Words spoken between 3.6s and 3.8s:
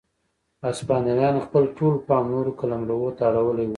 و.